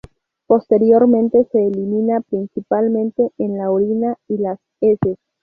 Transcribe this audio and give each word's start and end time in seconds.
Posteriormente 0.47 1.47
se 1.51 1.63
elimina 1.63 2.21
principalmente 2.21 3.29
en 3.37 3.59
la 3.59 3.69
orina 3.69 4.15
y 4.27 4.39
las 4.39 4.57
heces. 4.81 5.19